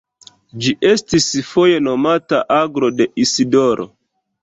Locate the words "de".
2.99-3.11